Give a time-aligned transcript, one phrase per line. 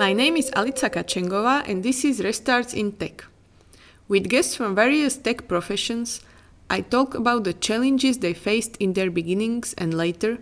[0.00, 3.22] My name is Alica Kacengova and this is Restarts in Tech.
[4.08, 6.22] With guests from various tech professions,
[6.70, 10.38] I talk about the challenges they faced in their beginnings and later,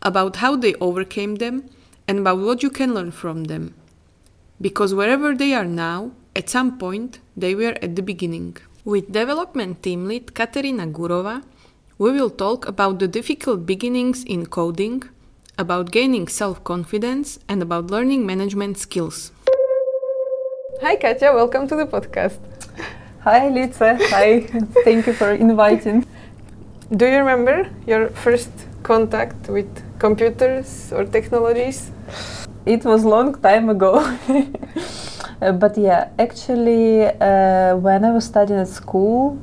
[0.00, 1.68] about how they overcame them,
[2.08, 3.74] and about what you can learn from them.
[4.58, 8.56] Because wherever they are now, at some point, they were at the beginning.
[8.86, 11.44] With development team lead Kateryna Gurova,
[11.98, 15.02] we will talk about the difficult beginnings in coding,
[15.58, 19.30] about gaining self confidence, and about learning management skills.
[20.82, 22.38] Hi, Katya, welcome to the podcast.
[23.20, 23.78] Hi, Lice.
[23.78, 24.40] Hi,
[24.84, 26.06] thank you for inviting.
[26.90, 28.50] Do you remember your first
[28.82, 31.90] contact with computers or technologies?
[32.66, 33.94] It was long time ago.
[35.40, 39.38] uh, but yeah, actually, uh, when I was studying at school,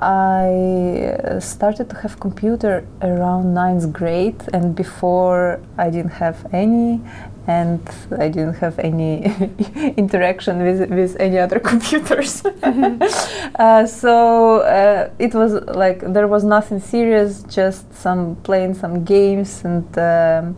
[0.00, 7.02] I started to have computer around ninth grade, and before I didn't have any,
[7.46, 7.80] and
[8.18, 9.24] I didn't have any
[9.98, 12.42] interaction with with any other computers.
[13.58, 19.64] uh, so uh, it was like there was nothing serious, just some playing some games
[19.64, 19.98] and.
[19.98, 20.56] Um,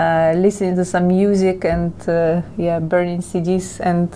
[0.00, 4.08] uh, listening to some music and uh, yeah, burning CDs and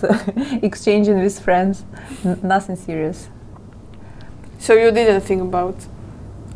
[0.63, 1.83] exchanging with friends.
[2.23, 3.27] N- nothing serious.
[4.63, 5.75] So you didn't think about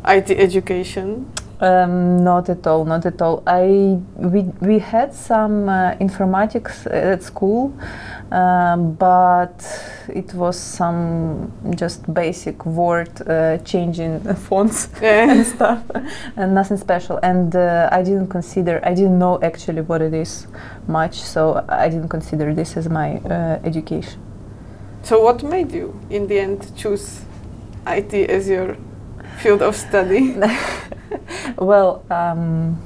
[0.06, 1.30] IT education?
[1.60, 3.42] Um, not at all, not at all.
[3.46, 7.70] I we we had some uh, informatics at school,
[8.32, 9.60] um, but
[10.08, 15.30] it was some just basic word uh, changing fonts yeah.
[15.30, 15.82] and stuff,
[16.36, 17.18] and nothing special.
[17.22, 20.46] And uh, I didn't consider, I didn't know actually what it is
[20.86, 24.18] much, so I didn't consider this as my uh, education.
[25.02, 27.27] So what made you, in the end, choose
[27.96, 28.76] IT as your
[29.38, 30.36] field of study?
[31.58, 32.80] well, um,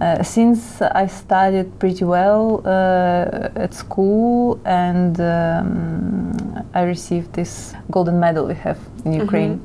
[0.00, 8.18] uh, since I studied pretty well uh, at school and um, I received this golden
[8.18, 9.20] medal we have in mm-hmm.
[9.20, 9.60] Ukraine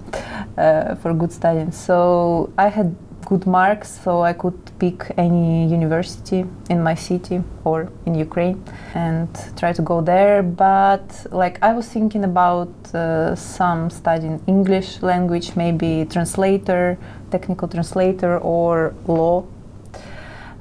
[0.58, 2.96] uh, for good studying, so I had
[3.28, 8.64] good marks, so I could pick any university in my city or in Ukraine
[8.96, 9.28] and
[9.58, 10.42] try to go there.
[10.42, 16.98] But like I was thinking about uh, some studying English language, maybe translator,
[17.30, 19.44] technical translator, or law.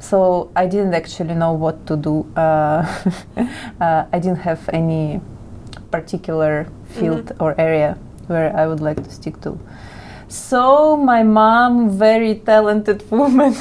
[0.00, 2.26] So I didn't actually know what to do.
[2.34, 2.82] Uh,
[3.81, 5.21] uh, I didn't have any
[5.93, 6.66] particular
[6.99, 7.44] field mm-hmm.
[7.44, 9.56] or area where I would like to stick to.
[10.28, 13.54] So my mom, very talented woman,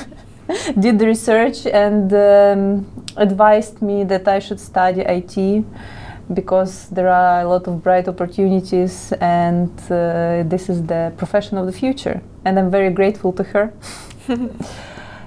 [0.79, 2.85] did research and um,
[3.17, 5.63] advised me that I should study IT
[6.33, 11.67] because there are a lot of bright opportunities and uh, this is the profession of
[11.67, 12.21] the future.
[12.45, 13.73] And I'm very grateful to her.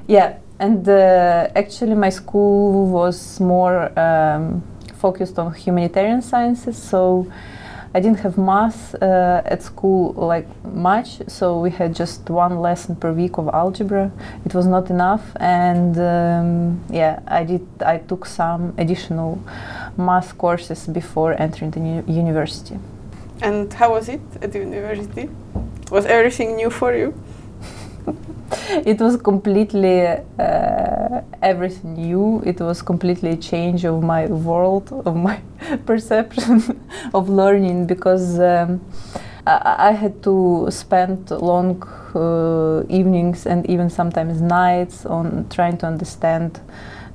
[0.09, 4.63] yeah, and uh, actually, my school was more um,
[4.97, 7.31] focused on humanitarian sciences, so
[7.99, 12.95] I didn't have math uh, at school like much, so we had just one lesson
[12.95, 14.13] per week of algebra.
[14.47, 17.67] It was not enough, and um, yeah, I did.
[17.85, 19.43] I took some additional
[19.97, 22.79] math courses before entering the university.
[23.43, 25.29] And how was it at the university?
[25.91, 27.13] Was everything new for you?
[28.93, 32.45] it was completely uh, everything new.
[32.47, 35.41] It was completely a change of my world, of my
[35.87, 36.81] perception
[37.15, 38.81] of learning because um,
[39.47, 41.83] I, I, had to spend long
[42.15, 46.61] uh, evenings and even sometimes nights on trying to understand.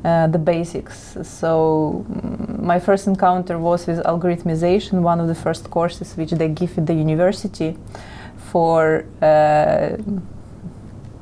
[0.05, 1.15] Uh, the basics.
[1.23, 6.49] So, um, my first encounter was with algorithmization, one of the first courses which they
[6.49, 7.77] give at the university
[8.51, 9.95] for uh,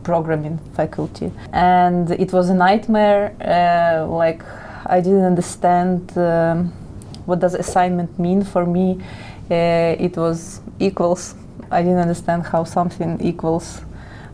[0.01, 3.35] programming faculty, and it was a nightmare.
[3.39, 4.43] Uh, like
[4.87, 6.73] I didn't understand um,
[7.31, 8.87] what does assignment mean for me.
[9.49, 11.35] Uh, it was equals.
[11.71, 13.81] I didn't understand how something equals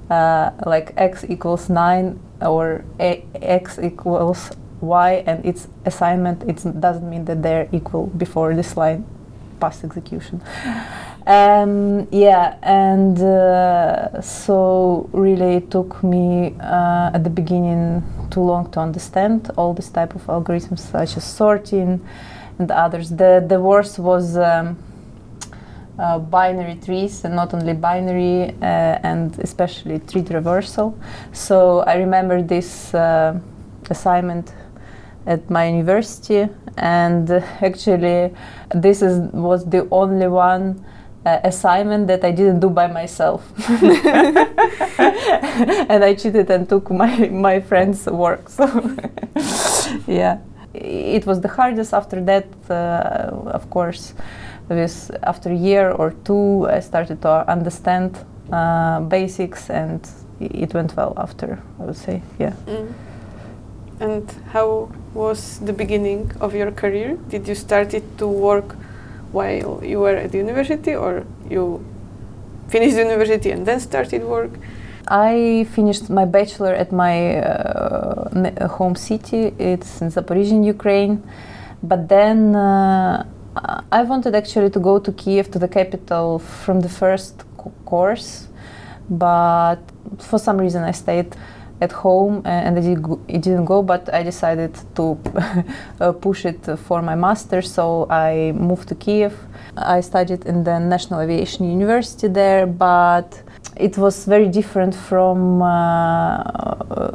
[0.09, 4.51] uh, like x equals nine or a- x equals
[4.81, 6.43] y, and its assignment.
[6.49, 9.05] It doesn't mean that they're equal before this line
[9.59, 10.41] past execution.
[11.27, 18.01] Um, yeah, and uh, so really it took me uh, at the beginning
[18.31, 21.99] too long to understand all this type of algorithms, such as sorting
[22.59, 23.09] and others.
[23.09, 24.37] The the worst was.
[24.37, 24.77] Um,
[25.99, 30.93] uh, binary trees and not only binary uh, and especially tree traversal.
[31.31, 33.39] So I remember this uh,
[33.89, 34.53] assignment
[35.25, 37.29] at my university, and
[37.61, 38.33] actually,
[38.73, 40.85] this is was the only one
[41.25, 43.43] uh, assignment that I didn't do by myself.
[45.89, 48.49] and I cheated and took my, my friend's work.
[48.49, 48.65] So,
[50.07, 50.39] yeah.
[50.81, 51.93] It was the hardest.
[51.93, 54.13] After that, uh, of course,
[54.69, 58.17] with after a year or two, I started to understand
[58.51, 60.07] uh, basics, and
[60.39, 61.59] it went well after.
[61.79, 62.53] I would say, yeah.
[62.65, 62.93] Mm.
[63.99, 67.17] And how was the beginning of your career?
[67.29, 68.75] Did you started to work
[69.31, 71.83] while you were at the university, or you
[72.67, 74.51] finished university and then started work?
[75.09, 79.53] I finished my bachelor at my uh, home city.
[79.57, 81.23] It's in Zaporizhia, Ukraine.
[81.81, 83.25] But then uh,
[83.91, 87.43] I wanted actually to go to Kiev, to the capital, from the first
[87.85, 88.47] course.
[89.09, 89.79] But
[90.19, 91.35] for some reason, I stayed
[91.79, 93.81] at home and it didn't go.
[93.81, 95.17] But I decided to
[96.01, 99.37] uh, push it for my master, so I moved to Kiev.
[99.77, 103.43] I studied in the National Aviation University there, but
[103.79, 106.43] it was very different from uh,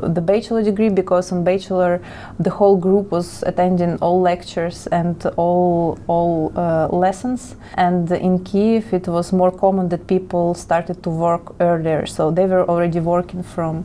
[0.09, 2.01] the bachelor degree because on bachelor
[2.39, 7.57] the whole group was attending all lectures and all all uh, lessons.
[7.75, 12.07] And in Kiev it was more common that people started to work earlier.
[12.07, 13.85] So they were already working from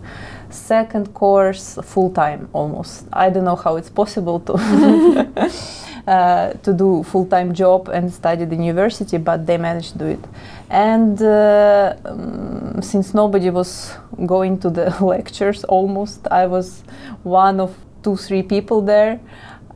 [0.50, 3.06] second course full time almost.
[3.13, 4.53] I don't know how it's possible to
[6.07, 10.06] uh, to do full time job and study the university but they managed to do
[10.06, 10.24] it.
[10.69, 13.94] And uh, um, since nobody was
[14.25, 16.83] going to the lectures almost i was
[17.24, 19.19] one of two three people there.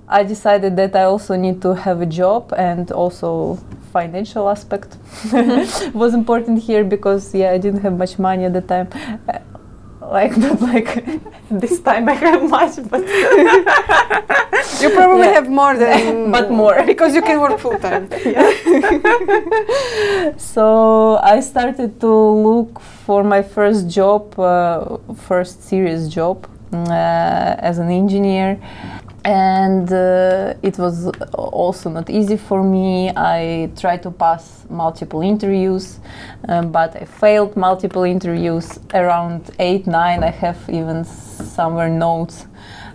[0.07, 3.59] I decided that i also need to have a job and also
[3.91, 4.97] financial aspect
[5.93, 8.87] was important here because yeah i didn't have much money at the time
[10.11, 10.89] like not like
[11.49, 13.01] this time I have much, but
[14.81, 15.39] you probably yeah.
[15.39, 18.09] have more than but more because you can work full time.
[20.37, 22.13] so I started to
[22.47, 28.59] look for my first job, uh, first serious job uh, as an engineer
[29.23, 33.11] and uh, it was also not easy for me.
[33.15, 35.99] I tried to pass multiple interviews
[36.47, 38.79] um, but i failed multiple interviews.
[38.93, 42.47] Around 8 9 i have even somewhere notes.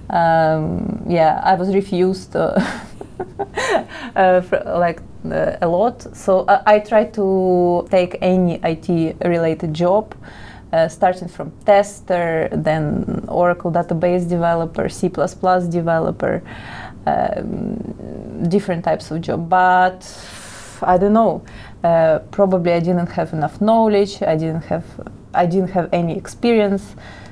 [0.08, 2.55] Um, yeah i was refused uh,
[4.17, 4.43] uh,
[4.78, 5.00] like
[5.31, 6.02] uh, a lot.
[6.17, 10.14] So I, I tried to take any it related job
[10.76, 16.43] uh, starting from tester, then Oracle database developer, C++ developer,
[17.06, 19.49] um, different types of job.
[19.49, 20.00] But
[20.82, 21.43] I don't know.
[21.82, 24.23] Uh, probably I didn't have enough knowledge.
[24.23, 24.84] I didn't have
[25.32, 26.84] I didn't have any experience.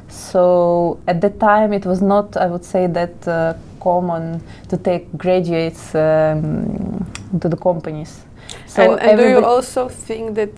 [0.08, 2.37] So at that time, it was not.
[2.37, 7.11] I would say that uh, common to take graduates um,
[7.41, 8.25] to the companies.
[8.67, 10.52] So and, and do you also think that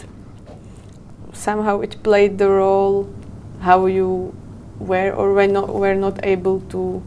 [1.37, 3.09] somehow it played the role
[3.61, 4.35] how you
[4.79, 7.03] were or were not were not able to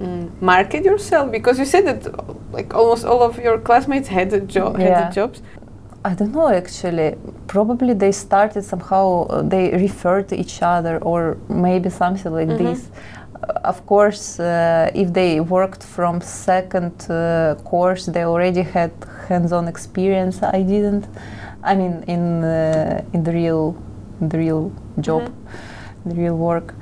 [0.00, 2.00] um, market yourself because you said that
[2.52, 5.04] like almost all of your classmates had a job yeah.
[5.04, 5.42] had jobs
[6.06, 7.16] I don't know actually.
[7.46, 12.64] Probably they started somehow, uh, they referred to each other, or maybe something like mm-hmm.
[12.64, 12.90] this.
[13.42, 18.92] Uh, of course, uh, if they worked from second uh, course, they already had
[19.28, 20.42] hands-on experience.
[20.42, 21.06] I didn't.
[21.64, 23.74] I mean, in uh, in the real
[24.20, 26.10] the real job, mm-hmm.
[26.10, 26.74] the real work.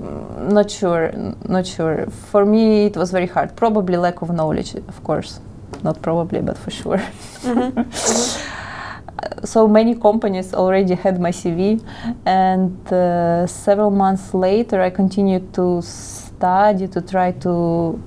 [0.00, 1.10] Mm, not sure,
[1.48, 2.06] not sure.
[2.30, 3.56] For me, it was very hard.
[3.56, 5.40] Probably lack of knowledge, of course.
[5.82, 6.98] Not probably, but for sure.
[6.98, 7.80] Mm-hmm.
[7.80, 9.44] mm-hmm.
[9.44, 11.82] so many companies already had my CV,
[12.26, 18.02] and uh, several months later, I continued to study to try to.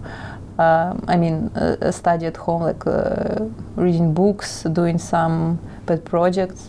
[0.59, 3.45] Uh, I mean, uh, study at home, like uh,
[3.77, 5.57] reading books, doing some
[5.89, 6.61] pet projects.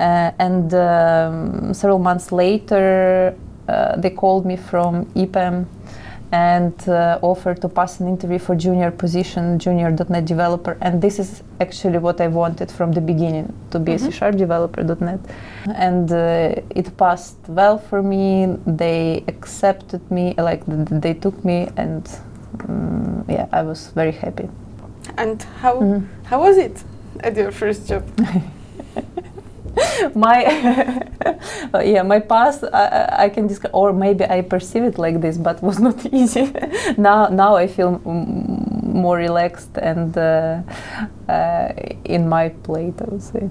[0.00, 3.36] Uh, and um, several months later,
[3.68, 5.66] uh, they called me from EPAM
[6.32, 10.76] and uh, offered to pass an interview for junior position, junior.NET developer.
[10.80, 14.08] And this is actually what I wanted from the beginning to be mm-hmm.
[14.08, 15.20] a C sharp developer.NET.
[15.76, 18.56] And uh, it passed well for me.
[18.66, 22.02] They accepted me, like they took me, and
[22.68, 24.48] um, yeah, I was very happy.
[25.16, 26.06] And how mm-hmm.
[26.24, 26.82] how was it?
[27.20, 28.04] At your first job?
[30.14, 30.42] my
[31.82, 35.62] yeah my past I, I, can describe or maybe i perceive it like this but
[35.68, 36.52] was not easy
[36.96, 40.62] now now i feel more relaxed and uh,
[41.28, 41.72] uh,
[42.04, 43.50] in my plate i would say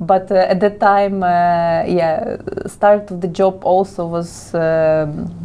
[0.00, 5.39] but uh, at that time uh, yeah start of the job also was um,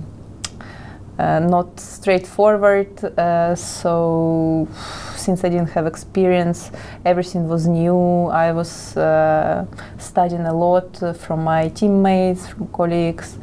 [1.17, 4.67] uh, not straightforward uh, so
[5.25, 6.72] since I didn't have experience,
[7.03, 8.27] everything was new.
[8.45, 9.65] I was uh,
[9.98, 13.38] studying a lot uh, from my teammates, from colleagues.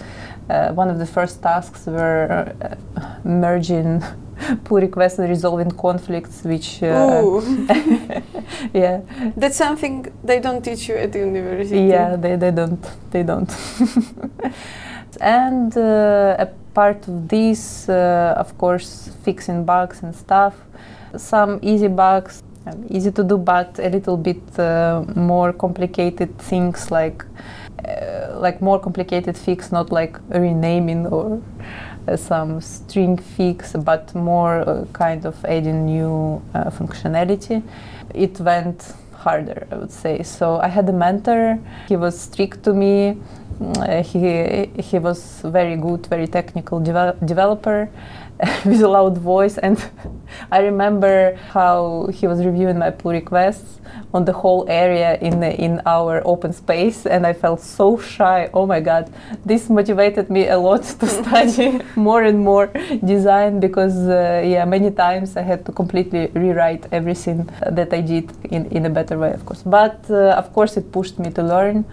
[0.48, 4.02] Uh, one of the first tasks were uh, merging
[4.64, 6.82] pull requests and resolving conflicts, which
[8.82, 9.00] yeah,
[9.36, 11.80] that's something they don't teach you at the university.
[11.80, 13.50] yeah, they, they don't they don't.
[15.20, 20.54] and uh, a part of this, uh, of course, fixing bugs and stuff.
[21.16, 26.90] Some easy bugs, um, easy to do, but a little bit uh, more complicated things
[26.90, 27.24] like
[27.84, 31.42] uh, like more complicated fix, not like renaming or
[32.08, 37.62] uh, some string fix, but more uh, kind of adding new functionality.
[38.14, 40.22] It went harder, I would say.
[40.22, 41.58] So I had a mentor.
[41.88, 43.16] He was strict to me.
[43.62, 47.88] Uh, he he was very good, very technical devel- developer
[48.64, 49.78] with a loud voice, and
[50.50, 53.78] I remember how he was reviewing my pull requests
[54.14, 58.50] on the whole area in the, in our open space, and I felt so shy.
[58.52, 59.12] Oh my God,
[59.44, 62.66] this motivated me a lot to study more and more
[63.04, 68.30] design because uh, yeah, many times I had to completely rewrite everything that I did
[68.50, 69.62] in in a better way, of course.
[69.62, 71.84] But uh, of course, it pushed me to learn.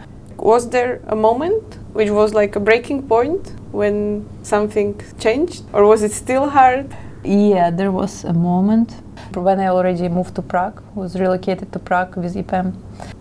[0.41, 6.01] Was there a moment which was like a breaking point when something changed, or was
[6.01, 6.95] it still hard?
[7.23, 8.93] Yeah, there was a moment
[9.33, 12.73] when I already moved to Prague, was relocated to Prague with EPAM,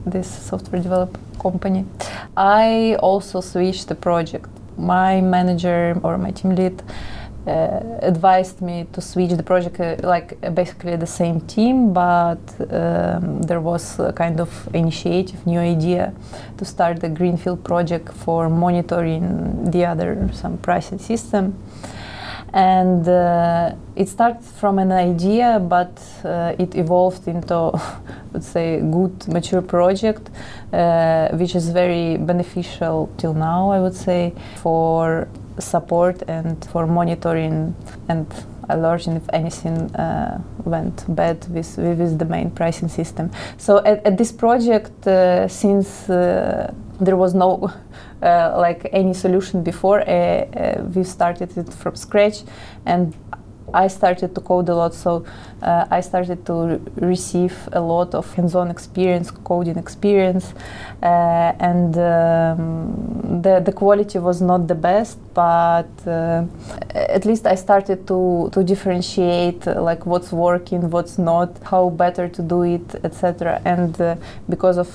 [0.07, 1.85] this software development company.
[2.37, 4.49] I also switched the project.
[4.77, 6.83] My manager or my team lead
[8.03, 12.39] advised me to switch the project, uh, like uh, basically the same team, but
[12.71, 16.13] um, there was a kind of initiative, new idea
[16.57, 21.55] to start the greenfield project for monitoring the other some pricing system.
[22.53, 27.73] And uh, it started from an idea but uh, it evolved into
[28.33, 30.31] let's say good mature project
[30.73, 35.29] uh, which is very beneficial till now i would say for
[35.59, 37.75] support and for monitoring
[38.09, 38.27] and
[38.69, 44.19] alerting if anything uh, went bad with, with the main pricing system so at, at
[44.19, 47.73] this project uh, since uh, there was no
[48.23, 50.01] uh, like any solution before.
[50.01, 52.43] Uh, uh, we started it from scratch,
[52.87, 53.15] and
[53.73, 54.95] I started to code a lot.
[54.95, 55.25] So
[55.63, 60.55] uh, I started to re- receive a lot of hands-on experience, coding experience,
[61.03, 66.43] uh, and um, the the quality was not the best, but uh,
[67.17, 72.43] at least I started to to differentiate like what's working, what's not, how better to
[72.43, 73.61] do it, etc.
[73.65, 73.93] And
[74.49, 74.91] because of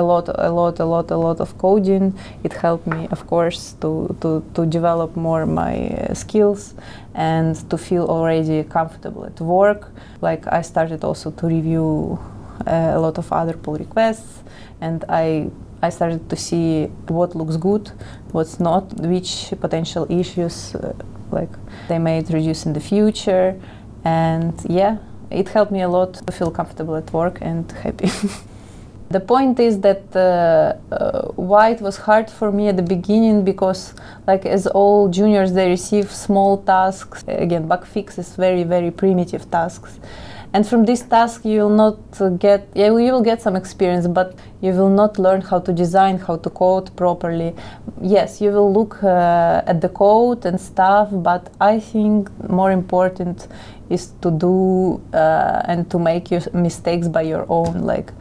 [0.00, 2.14] a lot, a lot, a lot, a lot of coding,
[2.44, 3.90] it helped me, of course, to
[4.22, 5.76] to to develop more my
[6.14, 6.74] skills
[7.14, 9.82] and to feel already comfortable at work.
[10.20, 12.18] Like I started also to review
[12.66, 14.42] uh, a lot of other pull requests,
[14.80, 15.50] and I
[15.82, 17.90] I started to see what looks good,
[18.32, 20.92] what's not, which potential issues uh,
[21.30, 21.50] like
[21.88, 23.60] they may introduce in the future,
[24.04, 24.98] and yeah,
[25.30, 28.10] it helped me a lot to feel comfortable at work and happy.
[29.10, 33.42] The point is that uh, uh, why it was hard for me at the beginning
[33.42, 33.94] because,
[34.26, 37.24] like as all juniors, they receive small tasks.
[37.26, 39.98] Again, bug fixes, very very primitive tasks,
[40.52, 41.98] and from this task you will not
[42.38, 46.18] get yeah, you will get some experience, but you will not learn how to design,
[46.18, 47.54] how to code properly.
[48.00, 53.48] Yes, you will look uh, at the code and stuff, but I think more important
[53.90, 58.12] is to do uh, and to make your mistakes by your own, like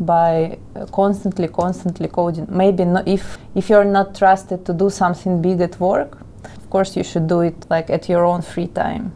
[0.00, 0.58] by
[0.92, 2.46] constantly, constantly coding.
[2.48, 7.04] Maybe if if you're not trusted to do something big at work, of course you
[7.04, 9.12] should do it like at your own free time.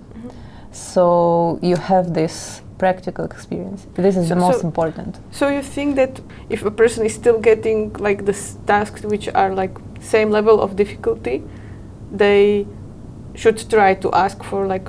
[0.78, 3.86] So you have this practical experience.
[3.94, 5.18] This is so, the most so, important.
[5.30, 9.54] So you think that if a person is still getting like the tasks which are
[9.54, 11.42] like same level of difficulty,
[12.12, 12.66] they
[13.34, 14.88] should try to ask for like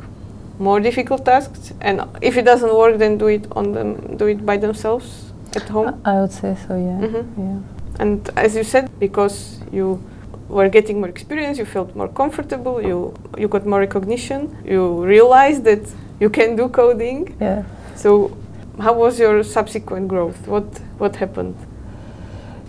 [0.60, 4.46] more difficult tasks, and if it doesn't work, then do it on them, do it
[4.46, 6.02] by themselves at home.
[6.06, 6.76] I would say so.
[6.76, 7.08] Yeah.
[7.08, 7.42] Mm-hmm.
[7.42, 7.60] Yeah.
[8.00, 10.04] And as you said, because you
[10.50, 15.64] were getting more experience, you felt more comfortable, you you got more recognition, you realized
[15.64, 15.84] that
[16.20, 17.36] you can do coding.
[17.40, 17.64] Yeah.
[17.96, 18.32] So,
[18.80, 20.48] how was your subsequent growth?
[20.48, 20.66] What
[20.98, 21.56] what happened?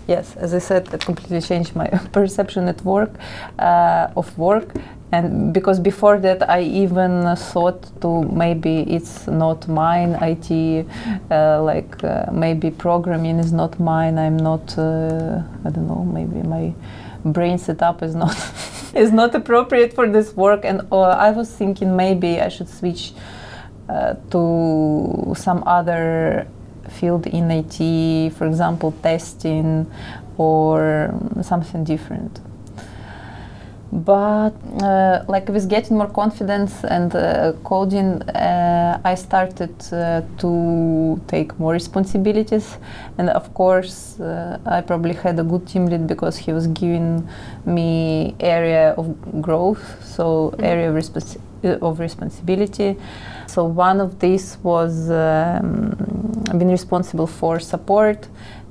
[0.07, 3.11] Yes, as I said, that completely changed my perception at work
[3.59, 4.73] uh, of work,
[5.11, 10.17] and because before that I even thought to maybe it's not mine.
[10.21, 10.85] IT,
[11.31, 14.17] uh, like uh, maybe programming is not mine.
[14.17, 14.77] I'm not.
[14.77, 16.03] Uh, I don't know.
[16.03, 16.73] Maybe my
[17.23, 18.35] brain setup is not
[18.93, 23.13] is not appropriate for this work, and uh, I was thinking maybe I should switch
[23.89, 26.47] uh, to some other
[26.89, 29.91] field in IT, for example, testing
[30.37, 32.39] or something different.
[33.91, 41.19] But uh, like with getting more confidence and uh, coding uh, i started uh, to
[41.27, 42.77] take more responsibilities
[43.17, 47.27] and of course uh, i probably had a good team lead because he was giving
[47.65, 49.07] me area of
[49.41, 50.63] growth so Mhm.
[50.63, 52.95] area of, respons- uh, of responsibility
[53.47, 55.93] so one of these was um,
[56.57, 58.27] being responsible for support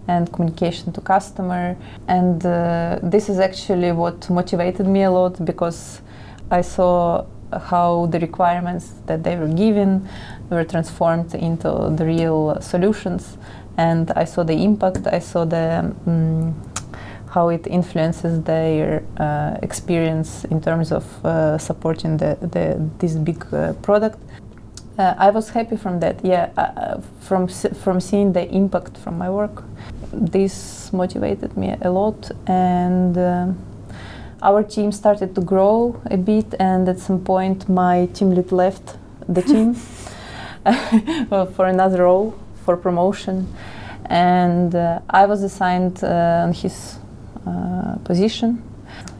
[0.08, 1.76] and communication to customer.
[2.08, 6.02] And uh, this is actually what motivated me a lot because
[6.50, 7.24] i saw
[7.70, 10.08] how the requirements that they were given
[10.50, 13.38] were transformed into the real solutions.
[13.76, 16.54] And i saw the impact i saw the um,
[17.30, 23.46] how it influences their uh, experience in terms of uh, supporting the, the, this big
[23.54, 24.18] uh, product
[25.00, 26.24] uh, I was happy from that.
[26.24, 27.48] Yeah, uh, from
[27.84, 29.62] from seeing the impact from my work,
[30.12, 33.56] this motivated me a lot, and um
[34.42, 36.54] our team started to grow a bit.
[36.58, 38.96] And at some point, my team lead left
[39.28, 39.76] the team
[41.30, 43.46] well, for another role for promotion,
[44.06, 46.98] and uh, I was assigned uh, on his
[47.46, 48.62] uh, position.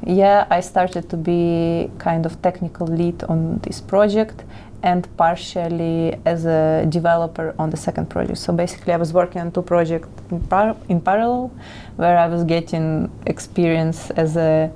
[0.06, 4.44] Yeah, I started to be kind of technical lead on this project
[4.82, 8.38] and partially as a developer on the second project.
[8.38, 11.52] So basically, I was working on two projects in, par- in parallel,
[11.96, 14.70] where I was getting experience as a,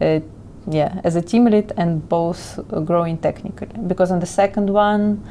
[0.00, 0.22] a
[0.68, 3.68] yeah as a team lead and both growing technically.
[3.86, 5.22] Because on the second one,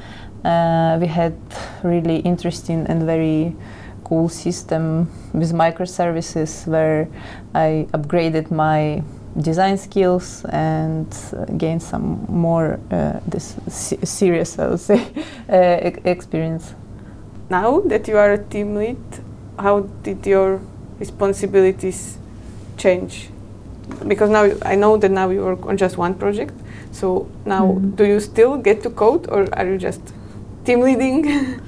[0.43, 1.35] uh, we had
[1.83, 3.55] really interesting and very
[4.03, 7.07] cool system with microservices where
[7.53, 9.03] I upgraded my
[9.37, 15.01] design skills and uh, gain some more uh, this se- serious, I would say,
[15.49, 16.73] uh, e- experience.
[17.49, 18.97] Now that you are a team lead,
[19.59, 20.59] how did your
[20.99, 22.17] responsibilities
[22.77, 23.29] change?
[24.07, 26.53] Because now I know that now you work on just one project.
[26.91, 27.95] So now, Mhm.
[27.97, 30.01] do you still get to code, or are you just
[30.65, 31.25] team leading?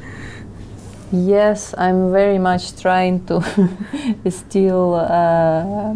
[1.11, 3.41] Yes, I'm very much trying to
[4.29, 5.93] still uh,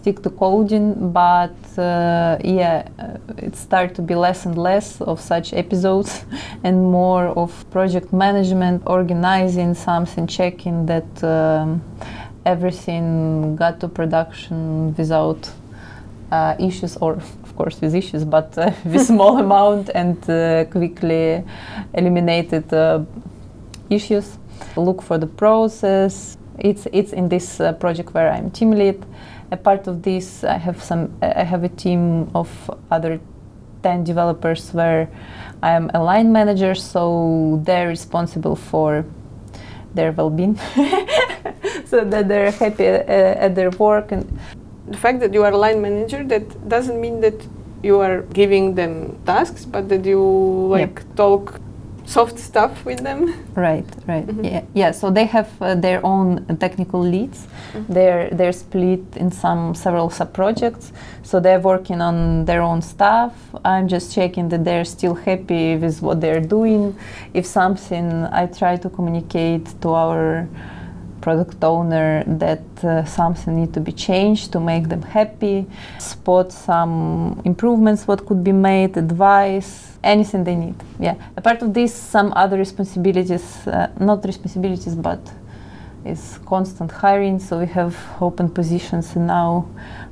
[0.00, 5.20] stick to coding, but uh, yeah, uh, it started to be less and less of
[5.20, 6.24] such episodes
[6.64, 11.82] and more of project management, organizing something, checking that um,
[12.46, 15.50] everything got to production without
[16.32, 21.44] uh, issues or of course with issues but uh, with small amount and uh, quickly
[21.94, 23.04] eliminated uh,
[23.90, 24.38] issues.
[24.76, 26.38] Look for the process.
[26.58, 29.02] It's it's in this uh, project where i'm team lead
[29.50, 33.20] a part of this i have some i have a team of other
[33.82, 35.08] 10 developers where
[35.62, 39.04] i am a line manager so they're responsible for
[39.94, 40.58] their well-being.
[41.84, 44.38] So that they're happy uh, at their work and
[44.86, 47.34] the fact that you are a line manager that doesn't mean that
[47.82, 50.20] you are giving them tasks, but that you
[50.70, 51.60] like talk
[52.10, 53.20] soft stuff with them.
[53.54, 54.26] Right, right.
[54.26, 54.44] Mhm.
[54.44, 54.92] Yeah, yeah.
[54.92, 57.46] So they have uh, their own technical leads.
[57.74, 57.84] Mhm.
[57.94, 60.92] They're they're split in some several sub projects.
[61.22, 63.32] So they're working on their own stuff.
[63.64, 66.94] I'm just checking that they're still happy with what they're doing.
[67.34, 70.46] If something, I try to communicate to our
[71.20, 75.66] product owner that uh, something need to be changed to make them happy
[75.98, 80.74] spot some improvements what could be made advice anything they need.
[80.98, 81.14] Yeah.
[81.36, 85.20] Apart of this some other responsibilities uh, not responsibilities but
[86.04, 87.38] is constant hiring.
[87.38, 89.66] So we have open positions and now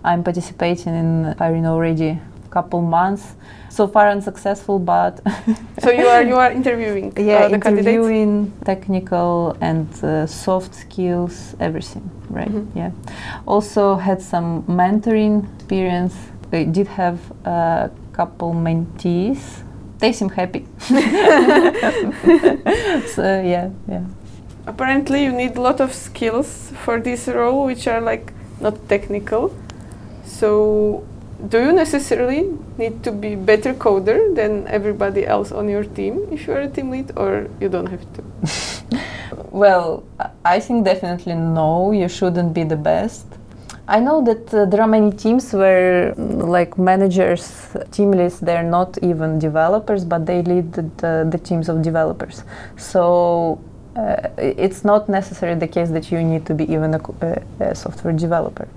[0.04, 3.34] i'm participating in hiring already a couple months.
[3.70, 5.20] So far unsuccessful but
[5.82, 7.88] so you are you are interviewing yeah uh, the candidates.
[7.88, 12.50] interviewing technical and uh, soft skills everything right?
[12.50, 12.66] Mhm.
[12.74, 12.90] yeah.
[13.46, 16.14] Also had some mentoring experience.
[16.50, 19.62] They did have a couple mentees
[19.98, 20.66] they seem happy
[23.06, 24.04] so yeah yeah
[24.66, 29.50] Apparently, you need a lot of skills for this role, which are like not technical.
[30.26, 31.06] So,
[31.48, 36.46] do you necessarily need to be better coder than everybody else on your team if
[36.46, 38.22] you are a team lead, or you don't have to?
[39.50, 43.24] Well, I- I think definitely no, you shouldn't be the best.
[43.90, 48.62] I know that uh, there are many teams where, mm, like managers, team leads, they're
[48.62, 52.44] not even developers, but they lead the, the, teams of developers.
[52.76, 53.58] So
[53.96, 57.74] uh, it's not necessarily the case that you need to be even a, a, a
[57.74, 58.68] software developer.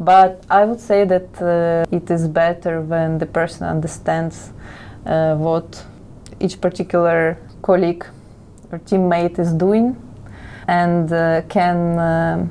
[0.00, 4.50] But I would say that uh, it is better when the person understands
[5.06, 5.84] uh, what
[6.40, 8.04] each particular colleague
[8.72, 9.96] or teammate is doing
[10.66, 12.50] and uh, can um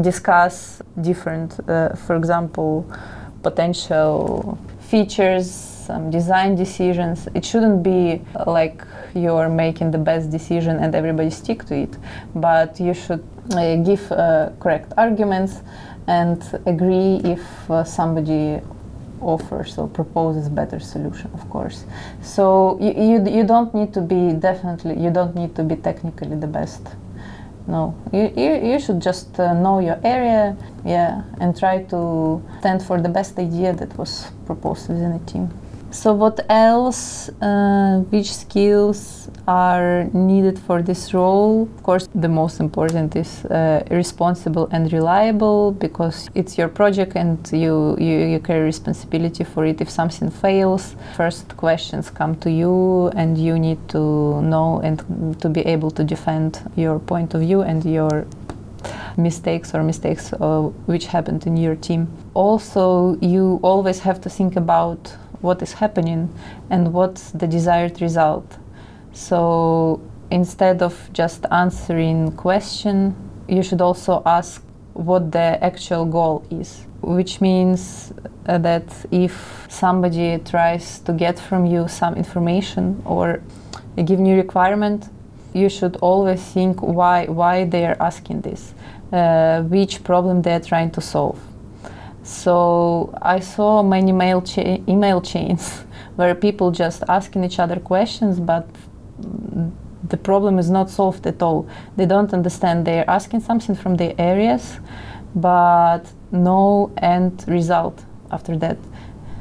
[0.00, 2.90] discuss different, uh, for example,
[3.42, 7.28] potential features, some design decisions.
[7.34, 11.96] It shouldn't be like you're making the best decision and everybody stick to it,
[12.34, 15.60] but you should uh, give uh, correct arguments
[16.06, 18.60] and agree if uh, somebody
[19.20, 21.84] offers or proposes better solution of course
[22.22, 26.36] so you, you, you don't need to be definitely you don't need to be technically
[26.36, 26.82] the best
[27.66, 27.94] no.
[28.12, 33.00] You, you, you should just uh, know your area yeah and try to stand for
[33.00, 35.50] the best idea that was proposed within a team
[35.92, 37.28] so what else?
[37.40, 41.68] Uh, which skills are needed for this role?
[41.76, 47.38] Of course, the most important is uh, responsible and reliable because it's your project and
[47.52, 49.80] you, you, you carry responsibility for it.
[49.80, 55.48] If something fails, first questions come to you and you need to know and to
[55.48, 58.26] be able to defend your point of view and your
[59.16, 62.08] mistakes or mistakes uh, which happened in your team.
[62.34, 66.32] Also, you always have to think about what is happening
[66.70, 68.56] and what's the desired result.
[69.12, 70.00] So
[70.30, 73.14] instead of just answering question,
[73.48, 78.12] you should also ask what the actual goal is, which means
[78.46, 83.42] uh, that if somebody tries to get from you some information or
[84.04, 85.08] give new requirement,
[85.52, 88.72] you should always think why why they are asking this,
[89.12, 91.38] uh, which problem they are trying to solve
[92.22, 95.84] so I saw many mail cha- email chains
[96.16, 98.66] where people just asking each other questions, but
[100.08, 101.66] the problem is not solved at all.
[101.96, 102.86] They don't understand.
[102.86, 104.78] They're asking something from their areas,
[105.34, 108.78] but no end result after that.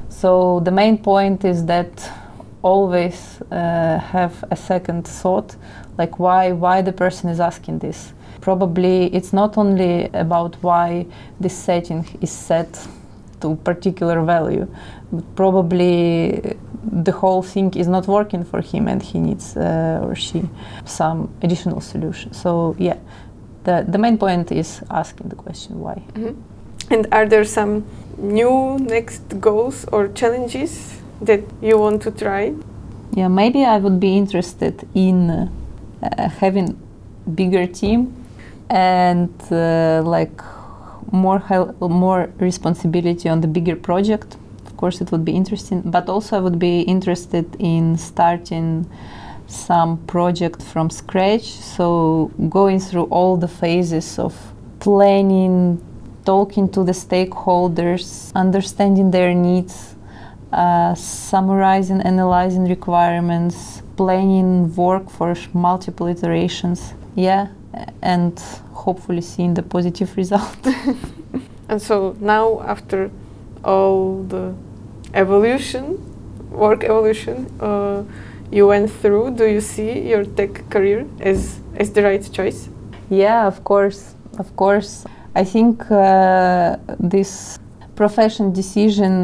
[0.10, 2.10] So the main point is that
[2.62, 5.56] always uh, have a second thought,
[5.98, 11.06] like why why the person is asking this probably it's not only about why
[11.40, 12.88] this setting is set
[13.40, 14.68] to particular value
[15.12, 20.16] but probably the whole thing is not working for him and he needs uh, or
[20.16, 20.42] she
[20.86, 22.98] some additional solution so yeah
[23.64, 26.02] the, the main point is asking the question why?
[26.14, 26.94] Mm-hmm.
[26.94, 27.86] and are there some
[28.18, 32.54] new next goals or challenges that you want to try?
[33.14, 36.80] Yeah maybe i would be interested in uh, having
[37.36, 38.21] bigger team
[38.72, 40.42] and uh, like
[41.12, 41.44] more
[41.82, 44.38] more responsibility on the bigger project.
[44.66, 48.90] Of course, it would be interesting, but also I would be interested in starting
[49.48, 51.44] some project from scratch.
[51.44, 54.34] So going through all the phases of
[54.80, 55.84] planning,
[56.26, 59.96] talking to the stakeholders, understanding their needs,
[60.54, 66.94] uh, summarizing, analyzing requirements, planning work for multiple iterations.
[67.16, 67.48] Yeah,
[68.02, 68.34] and
[68.74, 70.62] hopefully seeing the positive result.
[71.70, 73.12] and so now, after
[73.64, 74.54] all the
[75.14, 75.86] evolution,
[76.50, 78.04] work evolution uh,
[78.52, 82.70] you went through, do you see your tech career as as the right choice?
[83.10, 85.06] Yeah, of course, of course.
[85.36, 87.60] I think uh, this
[87.96, 89.16] profession decision,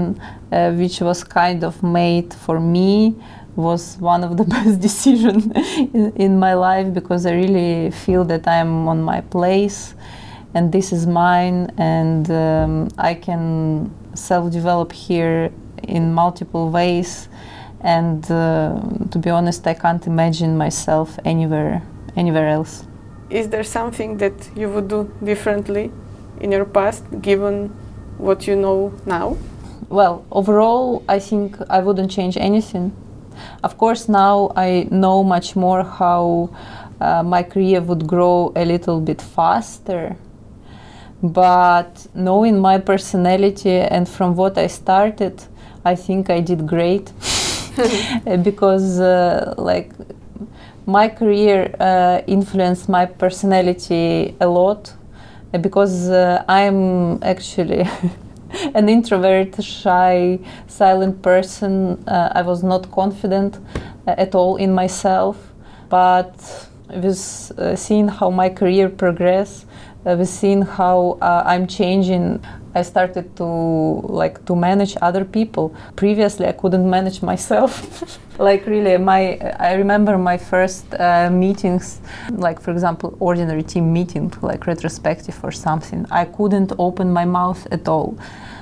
[0.52, 3.16] uh, which was kind of made for me,
[3.58, 5.48] was one of the best decisions
[5.94, 9.96] in, in, my life because I really feel that I'm on my place
[10.54, 15.52] and this is mine and um, I can self-develop here
[15.84, 17.28] in multiple ways
[17.82, 18.80] and uh,
[19.12, 21.82] to be honest I can't imagine myself anywhere
[22.16, 22.86] anywhere else.
[23.30, 25.92] Is there something that you would do differently
[26.40, 27.70] in your past given
[28.18, 29.38] what you know now?
[29.90, 32.96] Well, overall I think I wouldn't change anything
[33.64, 36.50] of course, now I know much more how
[37.00, 40.16] uh, my career would grow a little bit faster.
[41.22, 45.44] But knowing my personality and from what I started,
[45.84, 47.12] I think I did great
[48.44, 49.92] because, uh, like,
[50.86, 54.94] my career uh, influenced my personality a lot
[55.62, 57.88] because uh, I'm actually
[58.76, 62.04] an introvert, shy, silent person.
[62.08, 63.60] Uh, I was not confident
[64.08, 65.38] uh, at all in myself.
[65.90, 69.66] But with uh, seeing how my career progressed,
[70.06, 72.44] uh, with seeing how uh, I'm changing,
[72.76, 75.76] I started to like to manage other people.
[75.96, 78.20] Previously, I couldn't manage myself.
[78.40, 82.00] like really, my I remember my first uh, meetings,
[82.32, 86.06] like for example, ordinary team meeting, like retrospective or something.
[86.12, 88.18] I couldn't open my mouth at all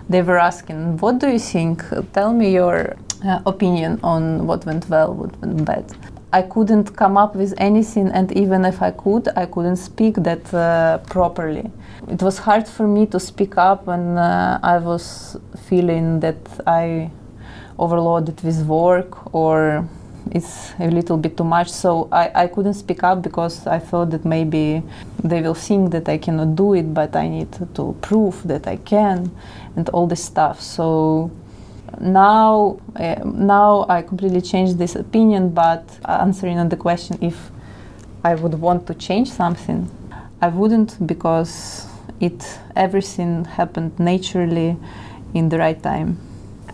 [0.09, 1.83] they were asking, What do you think?
[2.13, 5.91] Tell me your uh, opinion on what went well, what went bad.
[6.31, 10.53] I couldn't come up with anything, and even if I could, I couldn't speak that
[10.53, 11.71] uh, properly.
[12.09, 17.09] It was hard for me to speak up when uh, I was feeling that I
[17.77, 19.87] overloaded with work or
[20.31, 21.69] it's a little bit too much.
[21.69, 24.81] So I, I couldn't speak up because I thought that maybe
[25.23, 28.77] they will think that I cannot do it, but I need to prove that I
[28.77, 29.31] can
[29.75, 30.61] and all this stuff.
[30.61, 31.31] So
[31.99, 37.51] now, uh, now I completely changed this opinion, but answering on the question if
[38.23, 39.89] I would want to change something,
[40.41, 41.87] I wouldn't because
[42.19, 44.77] it everything happened naturally
[45.33, 46.17] in the right time.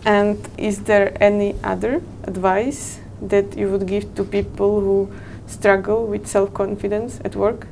[0.04, 5.12] And is there any other advice that you would give to people who
[5.46, 7.66] struggle with self confidence at work?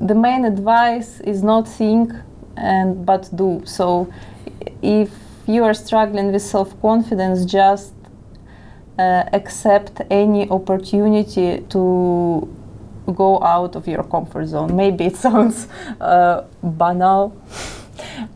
[0.00, 2.12] The main advice is not think
[2.56, 3.62] and but do.
[3.64, 4.12] So
[4.82, 5.10] if
[5.46, 7.94] you are struggling with self confidence, just
[8.98, 12.48] uh, accept any opportunity to
[13.14, 14.76] go out of your comfort zone.
[14.76, 15.66] Maybe it sounds
[16.00, 17.34] uh, banal,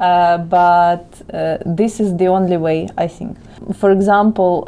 [0.00, 3.36] uh, but uh, this is the only way, I think.
[3.74, 4.66] For example,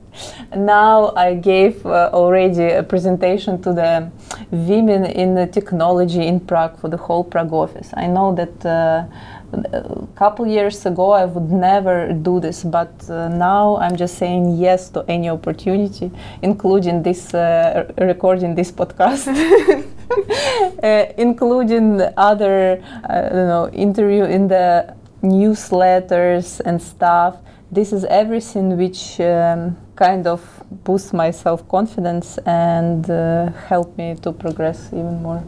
[0.56, 4.10] now I gave uh, already a presentation to the
[4.50, 7.90] women in the technology in Prague for the whole Prague office.
[7.94, 9.04] I know that uh,
[9.52, 14.56] a couple years ago I would never do this, but uh, now I'm just saying
[14.58, 16.10] yes to any opportunity,
[16.42, 19.26] including this uh, recording this podcast,
[21.18, 27.36] including other, I don't know, interview in the newsletters and stuff.
[27.70, 30.40] This is everything which um, kind of
[30.84, 35.44] boosts my self confidence and uh, help me to progress even more.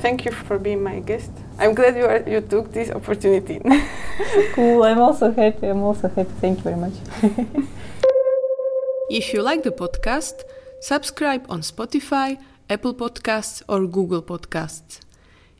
[0.00, 1.30] Thank you for being my guest.
[1.58, 3.60] I'm glad you, are, you took this opportunity.
[4.54, 5.66] cool, I'm also happy.
[5.66, 6.30] I'm also happy.
[6.40, 6.94] Thank you very much.
[9.10, 10.44] if you like the podcast,
[10.80, 12.38] subscribe on Spotify,
[12.70, 15.00] Apple Podcasts, or Google Podcasts.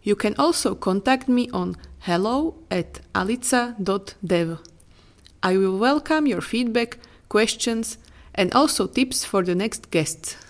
[0.05, 4.59] You can also contact me on hello at alica.dev.
[5.43, 7.99] I will welcome your feedback, questions,
[8.33, 10.37] and also tips for the next guests.